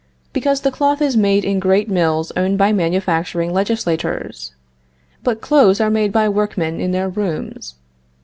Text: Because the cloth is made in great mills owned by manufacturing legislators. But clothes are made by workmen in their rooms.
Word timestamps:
Because 0.33 0.61
the 0.61 0.71
cloth 0.71 0.99
is 0.99 1.15
made 1.15 1.45
in 1.45 1.59
great 1.59 1.87
mills 1.87 2.31
owned 2.35 2.57
by 2.57 2.71
manufacturing 2.73 3.53
legislators. 3.53 4.51
But 5.23 5.41
clothes 5.41 5.79
are 5.79 5.91
made 5.91 6.11
by 6.11 6.27
workmen 6.27 6.79
in 6.81 6.91
their 6.91 7.07
rooms. 7.07 7.75